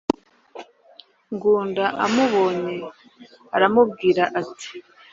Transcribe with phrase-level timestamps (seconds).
[1.33, 2.75] Ngunda amubonye
[3.55, 4.69] aramubwira ati